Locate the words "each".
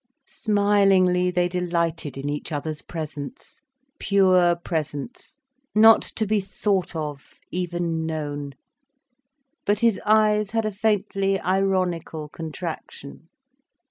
2.27-2.51